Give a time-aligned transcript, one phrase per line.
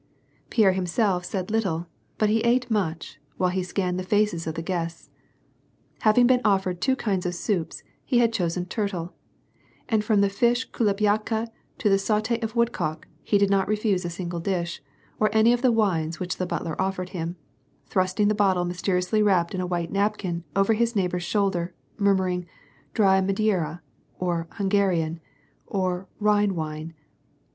[0.49, 1.85] Pierre himself said little
[2.17, 5.11] but he ate much, while he scanned the faces of the guests.
[5.99, 9.13] Having been offered two kinds of soups he had chosen turtle,
[9.87, 11.45] and from the fish kulebi/aka
[11.77, 14.81] to the saute of woodcock, he did not refuse a single dish,
[15.19, 17.35] or any of the wines which the butler offered him;
[17.85, 22.47] thrusting the bottle, mysteriously wrapped in a white napkin, over his neighbor's shoulder, murmuring:
[22.95, 23.83] "dry Madeira,"
[24.17, 25.19] or "Hungarian,"
[25.67, 26.95] or "Rhine wine."